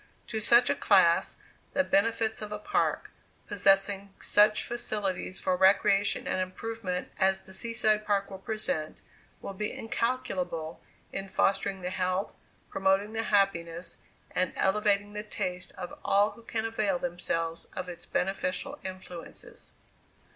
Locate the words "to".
0.29-0.39